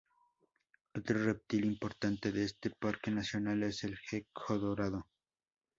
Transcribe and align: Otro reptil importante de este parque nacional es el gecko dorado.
Otro 0.95 1.23
reptil 1.23 1.63
importante 1.65 2.31
de 2.31 2.45
este 2.45 2.71
parque 2.71 3.11
nacional 3.11 3.61
es 3.61 3.83
el 3.83 3.95
gecko 3.99 4.57
dorado. 4.57 5.05